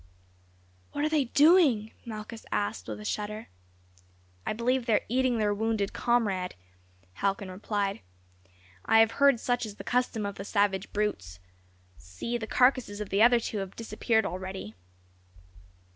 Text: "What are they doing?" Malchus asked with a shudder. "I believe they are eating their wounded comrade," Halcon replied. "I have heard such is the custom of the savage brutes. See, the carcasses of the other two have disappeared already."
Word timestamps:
"What 0.93 1.03
are 1.05 1.09
they 1.09 1.25
doing?" 1.25 1.91
Malchus 2.05 2.43
asked 2.51 2.87
with 2.87 2.99
a 2.99 3.05
shudder. 3.05 3.49
"I 4.47 4.53
believe 4.53 4.87
they 4.87 4.95
are 4.95 5.05
eating 5.09 5.37
their 5.37 5.53
wounded 5.53 5.93
comrade," 5.93 6.55
Halcon 7.17 7.51
replied. 7.51 7.99
"I 8.83 8.97
have 9.01 9.11
heard 9.21 9.39
such 9.39 9.63
is 9.63 9.75
the 9.75 9.83
custom 9.83 10.25
of 10.25 10.37
the 10.37 10.43
savage 10.43 10.91
brutes. 10.91 11.39
See, 11.99 12.35
the 12.39 12.47
carcasses 12.47 12.99
of 12.99 13.09
the 13.09 13.21
other 13.21 13.39
two 13.39 13.59
have 13.59 13.75
disappeared 13.75 14.25
already." 14.25 14.73